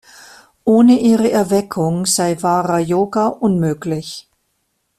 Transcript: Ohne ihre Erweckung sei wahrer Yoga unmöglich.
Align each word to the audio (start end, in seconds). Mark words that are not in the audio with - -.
Ohne 0.63 0.97
ihre 0.99 1.29
Erweckung 1.29 2.07
sei 2.07 2.41
wahrer 2.41 2.79
Yoga 2.79 3.27
unmöglich. 3.27 4.27